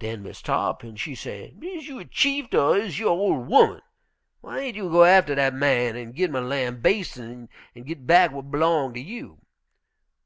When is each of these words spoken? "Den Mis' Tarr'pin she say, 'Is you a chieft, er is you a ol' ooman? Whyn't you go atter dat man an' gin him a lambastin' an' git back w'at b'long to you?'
"Den 0.00 0.22
Mis' 0.22 0.42
Tarr'pin 0.42 0.96
she 0.98 1.14
say, 1.14 1.54
'Is 1.62 1.88
you 1.88 1.98
a 1.98 2.04
chieft, 2.04 2.52
er 2.52 2.76
is 2.76 2.98
you 2.98 3.08
a 3.08 3.10
ol' 3.12 3.32
ooman? 3.50 3.80
Whyn't 4.42 4.76
you 4.76 4.90
go 4.90 5.04
atter 5.04 5.34
dat 5.34 5.54
man 5.54 5.96
an' 5.96 6.12
gin 6.12 6.34
him 6.36 6.36
a 6.36 6.42
lambastin' 6.42 7.48
an' 7.74 7.82
git 7.84 8.06
back 8.06 8.32
w'at 8.32 8.50
b'long 8.50 8.92
to 8.92 9.00
you?' 9.00 9.38